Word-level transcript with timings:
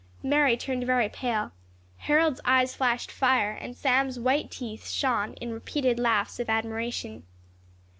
Mary 0.23 0.57
turned 0.57 0.83
very 0.83 1.07
pale, 1.07 1.51
Harold's 1.97 2.41
eyes 2.43 2.73
flashed 2.75 3.11
fire, 3.11 3.51
and 3.51 3.77
Sam's 3.77 4.17
white 4.17 4.49
teeth 4.49 4.87
shone 4.87 5.33
in 5.35 5.53
repeated 5.53 5.99
laughs 5.99 6.39
of 6.39 6.49
admiration. 6.49 7.23